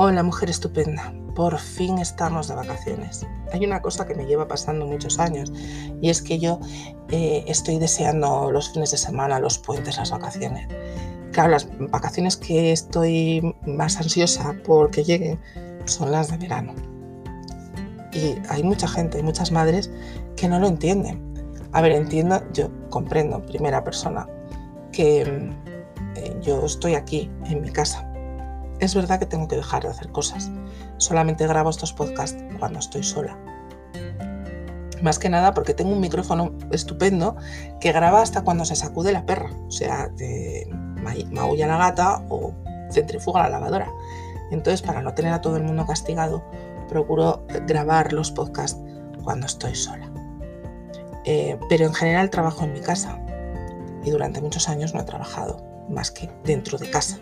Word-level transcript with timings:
Hola 0.00 0.22
mujer 0.22 0.48
estupenda, 0.48 1.12
por 1.34 1.58
fin 1.58 1.98
estamos 1.98 2.46
de 2.46 2.54
vacaciones. 2.54 3.26
Hay 3.52 3.66
una 3.66 3.82
cosa 3.82 4.06
que 4.06 4.14
me 4.14 4.26
lleva 4.26 4.46
pasando 4.46 4.86
muchos 4.86 5.18
años 5.18 5.52
y 6.00 6.08
es 6.08 6.22
que 6.22 6.38
yo 6.38 6.60
eh, 7.08 7.42
estoy 7.48 7.80
deseando 7.80 8.52
los 8.52 8.70
fines 8.70 8.92
de 8.92 8.96
semana, 8.96 9.40
los 9.40 9.58
puentes, 9.58 9.96
las 9.96 10.12
vacaciones. 10.12 10.68
Claro, 11.32 11.50
las 11.50 11.66
vacaciones 11.90 12.36
que 12.36 12.70
estoy 12.70 13.56
más 13.66 13.96
ansiosa 13.96 14.54
porque 14.64 15.02
lleguen 15.02 15.40
son 15.86 16.12
las 16.12 16.30
de 16.30 16.36
verano. 16.36 16.74
Y 18.12 18.36
hay 18.50 18.62
mucha 18.62 18.86
gente, 18.86 19.20
muchas 19.24 19.50
madres 19.50 19.90
que 20.36 20.46
no 20.46 20.60
lo 20.60 20.68
entienden. 20.68 21.20
A 21.72 21.80
ver, 21.82 21.90
entiendo, 21.90 22.40
yo 22.52 22.70
comprendo, 22.88 23.44
primera 23.44 23.82
persona, 23.82 24.28
que 24.92 25.22
eh, 26.14 26.36
yo 26.40 26.66
estoy 26.66 26.94
aquí 26.94 27.28
en 27.46 27.62
mi 27.62 27.72
casa 27.72 28.07
es 28.80 28.94
verdad 28.94 29.18
que 29.18 29.26
tengo 29.26 29.48
que 29.48 29.56
dejar 29.56 29.82
de 29.82 29.90
hacer 29.90 30.10
cosas. 30.10 30.50
Solamente 30.96 31.46
grabo 31.46 31.70
estos 31.70 31.92
podcasts 31.92 32.42
cuando 32.58 32.78
estoy 32.78 33.02
sola. 33.02 33.36
Más 35.02 35.18
que 35.18 35.28
nada 35.28 35.54
porque 35.54 35.74
tengo 35.74 35.92
un 35.92 36.00
micrófono 36.00 36.52
estupendo 36.70 37.36
que 37.80 37.92
graba 37.92 38.20
hasta 38.20 38.42
cuando 38.42 38.64
se 38.64 38.76
sacude 38.76 39.12
la 39.12 39.26
perra. 39.26 39.50
O 39.66 39.70
sea, 39.70 40.10
maulla 41.30 41.66
la 41.66 41.76
gata 41.76 42.24
o 42.28 42.52
centrifuga 42.90 43.42
la 43.44 43.50
lavadora. 43.50 43.90
Entonces, 44.50 44.82
para 44.82 45.02
no 45.02 45.14
tener 45.14 45.32
a 45.32 45.40
todo 45.40 45.56
el 45.56 45.62
mundo 45.62 45.86
castigado, 45.86 46.42
procuro 46.88 47.44
grabar 47.66 48.12
los 48.12 48.30
podcasts 48.30 48.80
cuando 49.22 49.46
estoy 49.46 49.74
sola. 49.74 50.10
Eh, 51.24 51.58
pero 51.68 51.84
en 51.84 51.94
general 51.94 52.30
trabajo 52.30 52.64
en 52.64 52.72
mi 52.72 52.80
casa 52.80 53.20
y 54.02 54.10
durante 54.10 54.40
muchos 54.40 54.68
años 54.68 54.94
no 54.94 55.00
he 55.00 55.04
trabajado 55.04 55.62
más 55.90 56.10
que 56.10 56.30
dentro 56.44 56.78
de 56.78 56.90
casa. 56.90 57.18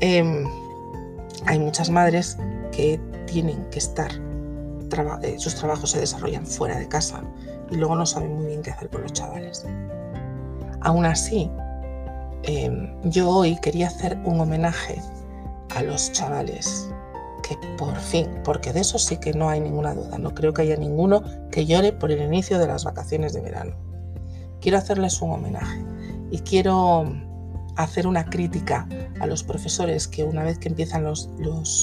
Em, 0.00 0.44
hay 1.46 1.58
muchas 1.58 1.90
madres 1.90 2.36
que 2.72 3.00
tienen 3.26 3.64
que 3.70 3.78
estar, 3.78 4.10
eh, 5.22 5.36
sus 5.38 5.54
trabajos 5.54 5.90
se 5.90 6.00
desarrollan 6.00 6.46
fuera 6.46 6.78
de 6.78 6.88
casa 6.88 7.22
y 7.70 7.76
luego 7.76 7.96
no 7.96 8.06
saben 8.06 8.34
muy 8.34 8.46
bien 8.46 8.62
qué 8.62 8.70
hacer 8.70 8.88
con 8.88 9.02
los 9.02 9.12
chavales. 9.12 9.66
Aún 10.80 11.04
así, 11.04 11.50
em, 12.44 12.88
yo 13.04 13.28
hoy 13.28 13.58
quería 13.60 13.88
hacer 13.88 14.16
un 14.24 14.40
homenaje 14.40 15.02
a 15.74 15.82
los 15.82 16.12
chavales 16.12 16.88
que 17.42 17.56
por 17.76 17.96
fin, 17.96 18.28
porque 18.44 18.72
de 18.72 18.80
eso 18.80 18.98
sí 18.98 19.16
que 19.16 19.32
no 19.32 19.48
hay 19.48 19.60
ninguna 19.60 19.94
duda, 19.94 20.18
no 20.18 20.34
creo 20.34 20.52
que 20.52 20.62
haya 20.62 20.76
ninguno 20.76 21.22
que 21.50 21.66
llore 21.66 21.92
por 21.92 22.10
el 22.10 22.22
inicio 22.22 22.58
de 22.58 22.66
las 22.66 22.84
vacaciones 22.84 23.32
de 23.32 23.40
verano. 23.40 23.76
Quiero 24.60 24.78
hacerles 24.78 25.20
un 25.22 25.32
homenaje 25.32 25.84
y 26.30 26.38
quiero 26.40 27.12
hacer 27.76 28.06
una 28.06 28.24
crítica 28.24 28.88
a 29.20 29.26
los 29.26 29.42
profesores 29.42 30.06
que 30.08 30.24
una 30.24 30.42
vez 30.42 30.58
que 30.58 30.68
empiezan 30.68 31.04
los, 31.04 31.28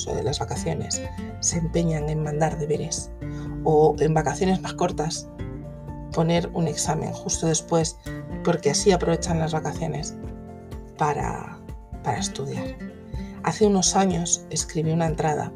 eh, 0.10 0.24
las 0.24 0.40
vacaciones 0.40 1.02
se 1.40 1.58
empeñan 1.58 2.10
en 2.10 2.24
mandar 2.24 2.58
deberes 2.58 3.12
o 3.64 3.96
en 4.00 4.14
vacaciones 4.14 4.62
más 4.62 4.74
cortas 4.74 5.28
poner 6.14 6.50
un 6.54 6.68
examen 6.68 7.12
justo 7.12 7.48
después 7.48 7.98
porque 8.44 8.72
así 8.72 8.92
aprovechan 8.92 9.40
las 9.40 9.54
vacaciones 9.54 10.16
para, 10.98 11.60
para 12.04 12.20
estudiar. 12.20 12.78
Hace 13.44 13.68
unos 13.68 13.96
años 13.96 14.46
escribí 14.50 14.92
una 14.92 15.08
entrada. 15.08 15.52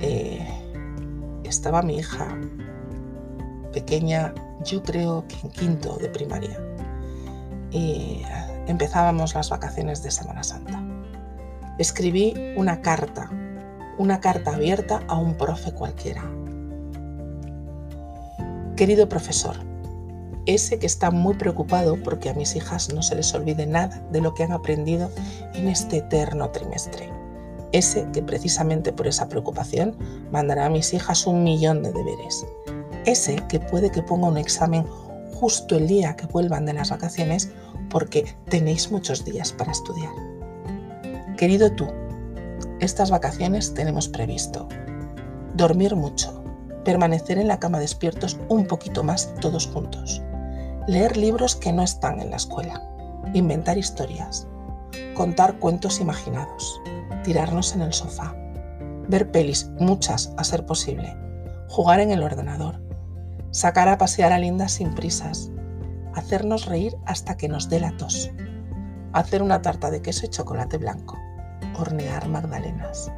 Eh, 0.00 0.46
estaba 1.44 1.82
mi 1.82 1.98
hija 1.98 2.36
pequeña, 3.72 4.34
yo 4.64 4.82
creo 4.82 5.24
que 5.28 5.36
en 5.44 5.50
quinto 5.50 5.96
de 5.96 6.08
primaria 6.08 6.58
y 7.70 8.22
empezábamos 8.66 9.34
las 9.34 9.50
vacaciones 9.50 10.02
de 10.02 10.10
Semana 10.10 10.42
Santa. 10.42 10.82
Escribí 11.78 12.34
una 12.56 12.80
carta, 12.80 13.30
una 13.98 14.20
carta 14.20 14.54
abierta 14.54 15.02
a 15.08 15.16
un 15.16 15.34
profe 15.36 15.72
cualquiera. 15.72 16.22
Querido 18.76 19.08
profesor, 19.08 19.56
ese 20.46 20.78
que 20.78 20.86
está 20.86 21.10
muy 21.10 21.34
preocupado 21.34 22.02
porque 22.02 22.30
a 22.30 22.34
mis 22.34 22.56
hijas 22.56 22.92
no 22.94 23.02
se 23.02 23.14
les 23.14 23.34
olvide 23.34 23.66
nada 23.66 24.02
de 24.10 24.20
lo 24.20 24.34
que 24.34 24.44
han 24.44 24.52
aprendido 24.52 25.10
en 25.54 25.68
este 25.68 25.98
eterno 25.98 26.50
trimestre. 26.50 27.12
Ese 27.72 28.06
que 28.12 28.22
precisamente 28.22 28.92
por 28.92 29.06
esa 29.06 29.28
preocupación 29.28 29.94
mandará 30.32 30.66
a 30.66 30.70
mis 30.70 30.94
hijas 30.94 31.26
un 31.26 31.44
millón 31.44 31.82
de 31.82 31.92
deberes. 31.92 32.46
Ese 33.04 33.36
que 33.48 33.60
puede 33.60 33.90
que 33.90 34.02
ponga 34.02 34.28
un 34.28 34.38
examen 34.38 34.86
justo 35.38 35.76
el 35.76 35.86
día 35.86 36.16
que 36.16 36.26
vuelvan 36.26 36.66
de 36.66 36.72
las 36.72 36.90
vacaciones 36.90 37.50
porque 37.90 38.36
tenéis 38.48 38.90
muchos 38.90 39.24
días 39.24 39.52
para 39.52 39.72
estudiar. 39.72 40.12
Querido 41.36 41.70
tú, 41.72 41.86
estas 42.80 43.10
vacaciones 43.10 43.72
tenemos 43.74 44.08
previsto 44.08 44.68
dormir 45.54 45.96
mucho, 45.96 46.44
permanecer 46.84 47.38
en 47.38 47.48
la 47.48 47.58
cama 47.58 47.80
despiertos 47.80 48.38
un 48.48 48.66
poquito 48.66 49.02
más 49.02 49.34
todos 49.40 49.66
juntos, 49.66 50.22
leer 50.86 51.16
libros 51.16 51.56
que 51.56 51.72
no 51.72 51.82
están 51.82 52.20
en 52.20 52.30
la 52.30 52.36
escuela, 52.36 52.82
inventar 53.34 53.76
historias, 53.78 54.46
contar 55.14 55.58
cuentos 55.58 56.00
imaginados, 56.00 56.80
tirarnos 57.24 57.74
en 57.74 57.82
el 57.82 57.92
sofá, 57.92 58.36
ver 59.08 59.30
pelis, 59.30 59.68
muchas 59.80 60.32
a 60.36 60.44
ser 60.44 60.64
posible, 60.64 61.16
jugar 61.68 62.00
en 62.00 62.10
el 62.12 62.22
ordenador, 62.22 62.80
sacar 63.50 63.88
a 63.88 63.98
pasear 63.98 64.32
a 64.32 64.38
Linda 64.38 64.68
sin 64.68 64.94
prisas, 64.94 65.50
hacernos 66.14 66.66
reír 66.66 66.96
hasta 67.06 67.36
que 67.36 67.48
nos 67.48 67.68
dé 67.68 67.80
la 67.80 67.96
tos, 67.96 68.30
hacer 69.12 69.42
una 69.42 69.62
tarta 69.62 69.90
de 69.90 70.02
queso 70.02 70.26
y 70.26 70.28
chocolate 70.28 70.78
blanco, 70.78 71.18
hornear 71.78 72.28
magdalenas, 72.28 73.10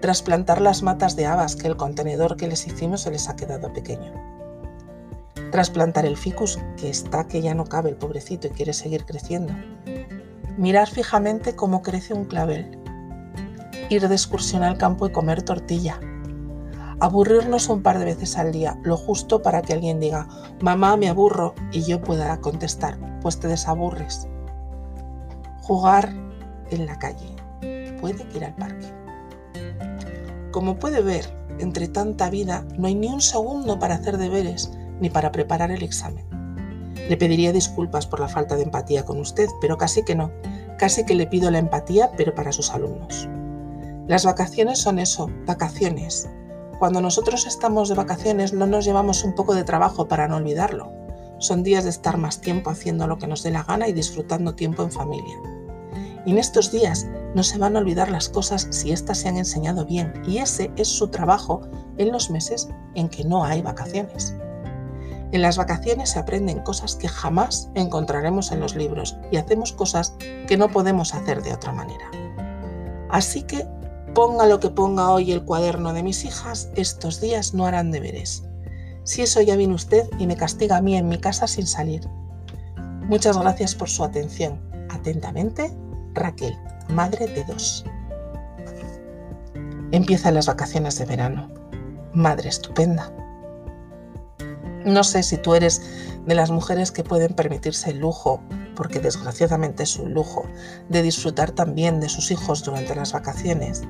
trasplantar 0.00 0.60
las 0.60 0.82
matas 0.82 1.16
de 1.16 1.26
habas 1.26 1.56
que 1.56 1.68
el 1.68 1.76
contenedor 1.76 2.36
que 2.36 2.48
les 2.48 2.66
hicimos 2.66 3.02
se 3.02 3.10
les 3.10 3.28
ha 3.28 3.36
quedado 3.36 3.72
pequeño, 3.72 4.12
trasplantar 5.50 6.04
el 6.04 6.16
ficus 6.16 6.58
que 6.76 6.90
está 6.90 7.26
que 7.26 7.40
ya 7.40 7.54
no 7.54 7.64
cabe 7.64 7.90
el 7.90 7.96
pobrecito 7.96 8.48
y 8.48 8.50
quiere 8.50 8.72
seguir 8.72 9.04
creciendo, 9.06 9.54
mirar 10.58 10.88
fijamente 10.88 11.56
cómo 11.56 11.82
crece 11.82 12.12
un 12.12 12.24
clavel, 12.24 12.78
ir 13.88 14.06
de 14.06 14.14
excursión 14.14 14.62
al 14.62 14.76
campo 14.78 15.06
y 15.06 15.12
comer 15.12 15.42
tortilla, 15.42 15.98
aburrirnos 17.02 17.68
un 17.68 17.82
par 17.82 17.98
de 17.98 18.04
veces 18.04 18.38
al 18.38 18.52
día, 18.52 18.78
lo 18.84 18.96
justo 18.96 19.42
para 19.42 19.60
que 19.60 19.72
alguien 19.72 19.98
diga, 19.98 20.28
mamá, 20.60 20.96
me 20.96 21.08
aburro, 21.08 21.52
y 21.72 21.82
yo 21.82 22.00
pueda 22.00 22.40
contestar, 22.40 22.96
pues 23.20 23.40
te 23.40 23.48
desaburres. 23.48 24.28
Jugar 25.62 26.14
en 26.70 26.86
la 26.86 26.96
calle. 27.00 27.34
Puede 28.00 28.24
ir 28.36 28.44
al 28.44 28.54
parque. 28.54 28.86
Como 30.52 30.78
puede 30.78 31.02
ver, 31.02 31.26
entre 31.58 31.88
tanta 31.88 32.30
vida 32.30 32.64
no 32.78 32.86
hay 32.86 32.94
ni 32.94 33.08
un 33.08 33.20
segundo 33.20 33.80
para 33.80 33.96
hacer 33.96 34.16
deberes 34.16 34.70
ni 35.00 35.10
para 35.10 35.32
preparar 35.32 35.72
el 35.72 35.82
examen. 35.82 36.24
Le 37.08 37.16
pediría 37.16 37.52
disculpas 37.52 38.06
por 38.06 38.20
la 38.20 38.28
falta 38.28 38.54
de 38.54 38.62
empatía 38.62 39.04
con 39.04 39.18
usted, 39.18 39.48
pero 39.60 39.76
casi 39.76 40.04
que 40.04 40.14
no. 40.14 40.30
Casi 40.78 41.04
que 41.04 41.16
le 41.16 41.26
pido 41.26 41.50
la 41.50 41.58
empatía, 41.58 42.12
pero 42.16 42.32
para 42.32 42.52
sus 42.52 42.70
alumnos. 42.70 43.28
Las 44.06 44.24
vacaciones 44.24 44.78
son 44.78 45.00
eso, 45.00 45.28
vacaciones, 45.46 46.28
cuando 46.82 47.00
nosotros 47.00 47.46
estamos 47.46 47.88
de 47.88 47.94
vacaciones 47.94 48.52
no 48.52 48.66
nos 48.66 48.84
llevamos 48.84 49.22
un 49.22 49.36
poco 49.36 49.54
de 49.54 49.62
trabajo 49.62 50.08
para 50.08 50.26
no 50.26 50.38
olvidarlo. 50.38 50.92
Son 51.38 51.62
días 51.62 51.84
de 51.84 51.90
estar 51.90 52.16
más 52.18 52.40
tiempo 52.40 52.70
haciendo 52.70 53.06
lo 53.06 53.18
que 53.18 53.28
nos 53.28 53.44
dé 53.44 53.52
la 53.52 53.62
gana 53.62 53.86
y 53.86 53.92
disfrutando 53.92 54.56
tiempo 54.56 54.82
en 54.82 54.90
familia. 54.90 55.36
Y 56.26 56.32
en 56.32 56.38
estos 56.38 56.72
días 56.72 57.06
no 57.36 57.44
se 57.44 57.56
van 57.58 57.76
a 57.76 57.78
olvidar 57.78 58.10
las 58.10 58.28
cosas 58.28 58.66
si 58.72 58.90
éstas 58.90 59.18
se 59.18 59.28
han 59.28 59.36
enseñado 59.36 59.86
bien 59.86 60.12
y 60.26 60.38
ese 60.38 60.72
es 60.74 60.88
su 60.88 61.06
trabajo 61.06 61.60
en 61.98 62.10
los 62.10 62.30
meses 62.30 62.68
en 62.96 63.08
que 63.08 63.22
no 63.22 63.44
hay 63.44 63.62
vacaciones. 63.62 64.34
En 65.30 65.40
las 65.40 65.58
vacaciones 65.58 66.10
se 66.10 66.18
aprenden 66.18 66.64
cosas 66.64 66.96
que 66.96 67.06
jamás 67.06 67.70
encontraremos 67.76 68.50
en 68.50 68.58
los 68.58 68.74
libros 68.74 69.16
y 69.30 69.36
hacemos 69.36 69.72
cosas 69.72 70.16
que 70.48 70.56
no 70.56 70.68
podemos 70.68 71.14
hacer 71.14 71.44
de 71.44 71.54
otra 71.54 71.70
manera. 71.70 72.10
Así 73.08 73.44
que 73.44 73.68
Ponga 74.14 74.46
lo 74.46 74.60
que 74.60 74.68
ponga 74.68 75.10
hoy 75.10 75.32
el 75.32 75.42
cuaderno 75.42 75.94
de 75.94 76.02
mis 76.02 76.24
hijas, 76.26 76.68
estos 76.76 77.20
días 77.20 77.54
no 77.54 77.64
harán 77.64 77.90
deberes. 77.90 78.44
Si 79.04 79.22
eso 79.22 79.40
ya 79.40 79.56
viene 79.56 79.74
usted 79.74 80.08
y 80.18 80.26
me 80.26 80.36
castiga 80.36 80.76
a 80.76 80.82
mí 80.82 80.96
en 80.96 81.08
mi 81.08 81.18
casa 81.18 81.46
sin 81.46 81.66
salir. 81.66 82.06
Muchas 83.08 83.38
gracias 83.38 83.74
por 83.74 83.88
su 83.88 84.04
atención. 84.04 84.60
Atentamente, 84.90 85.74
Raquel, 86.12 86.54
madre 86.88 87.26
de 87.26 87.42
dos. 87.44 87.86
Empiezan 89.92 90.34
las 90.34 90.46
vacaciones 90.46 90.98
de 90.98 91.06
verano. 91.06 91.50
Madre 92.12 92.50
estupenda. 92.50 93.10
No 94.84 95.04
sé 95.04 95.22
si 95.22 95.38
tú 95.38 95.54
eres 95.54 95.82
de 96.26 96.34
las 96.34 96.50
mujeres 96.50 96.92
que 96.92 97.02
pueden 97.02 97.32
permitirse 97.32 97.90
el 97.90 98.00
lujo, 98.00 98.42
porque 98.76 99.00
desgraciadamente 99.00 99.82
es 99.82 99.96
un 99.96 100.12
lujo, 100.12 100.46
de 100.88 101.02
disfrutar 101.02 101.52
también 101.52 102.00
de 102.00 102.08
sus 102.08 102.30
hijos 102.30 102.62
durante 102.62 102.94
las 102.94 103.12
vacaciones, 103.12 103.82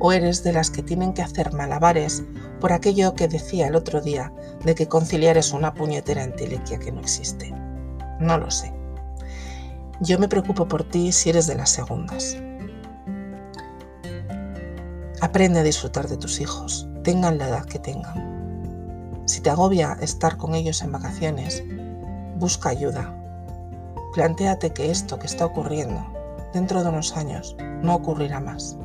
o 0.00 0.12
eres 0.12 0.42
de 0.44 0.52
las 0.52 0.70
que 0.70 0.82
tienen 0.82 1.12
que 1.12 1.22
hacer 1.22 1.52
malabares 1.52 2.22
por 2.60 2.72
aquello 2.72 3.14
que 3.14 3.28
decía 3.28 3.66
el 3.66 3.74
otro 3.74 4.00
día 4.00 4.32
de 4.64 4.74
que 4.74 4.88
conciliar 4.88 5.36
es 5.36 5.52
una 5.52 5.74
puñetera 5.74 6.22
entelequia 6.22 6.78
que 6.78 6.92
no 6.92 7.00
existe. 7.00 7.52
No 8.20 8.38
lo 8.38 8.50
sé. 8.50 8.72
Yo 10.00 10.18
me 10.18 10.28
preocupo 10.28 10.68
por 10.68 10.84
ti 10.84 11.12
si 11.12 11.30
eres 11.30 11.46
de 11.46 11.56
las 11.56 11.70
segundas. 11.70 12.36
Aprende 15.20 15.60
a 15.60 15.64
disfrutar 15.64 16.08
de 16.08 16.16
tus 16.16 16.40
hijos, 16.40 16.88
tengan 17.02 17.38
la 17.38 17.48
edad 17.48 17.64
que 17.64 17.80
tengan. 17.80 19.24
Si 19.26 19.40
te 19.40 19.50
agobia 19.50 19.98
estar 20.00 20.36
con 20.36 20.54
ellos 20.54 20.82
en 20.82 20.92
vacaciones, 20.92 21.64
busca 22.36 22.68
ayuda. 22.68 23.17
Plantéate 24.12 24.70
que 24.70 24.90
esto 24.90 25.18
que 25.18 25.26
está 25.26 25.46
ocurriendo 25.46 26.04
dentro 26.52 26.82
de 26.82 26.88
unos 26.88 27.16
años 27.16 27.56
no 27.82 27.94
ocurrirá 27.94 28.40
más. 28.40 28.76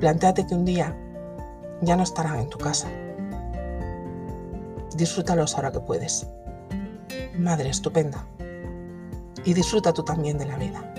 Plantéate 0.00 0.46
que 0.46 0.54
un 0.54 0.64
día 0.64 0.96
ya 1.82 1.96
no 1.96 2.02
estarán 2.02 2.38
en 2.38 2.48
tu 2.48 2.58
casa. 2.58 2.88
Disfrútalos 4.96 5.54
ahora 5.54 5.72
que 5.72 5.80
puedes. 5.80 6.26
Madre 7.38 7.68
estupenda. 7.68 8.26
Y 9.44 9.52
disfruta 9.52 9.92
tú 9.92 10.02
también 10.02 10.38
de 10.38 10.46
la 10.46 10.56
vida. 10.56 10.94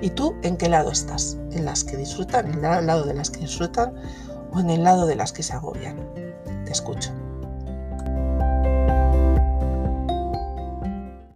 ¿Y 0.00 0.10
tú 0.10 0.36
en 0.42 0.56
qué 0.56 0.68
lado 0.68 0.90
estás? 0.90 1.36
¿En 1.50 1.64
las 1.64 1.84
que 1.84 1.96
disfrutan? 1.96 2.52
¿En 2.52 2.64
el 2.64 2.86
lado 2.86 3.04
de 3.04 3.14
las 3.14 3.30
que 3.30 3.40
disfrutan? 3.40 3.94
¿O 4.52 4.60
en 4.60 4.70
el 4.70 4.84
lado 4.84 5.06
de 5.06 5.16
las 5.16 5.32
que 5.32 5.42
se 5.42 5.52
agobian? 5.52 5.96
Te 6.64 6.72
escucho. 6.72 7.10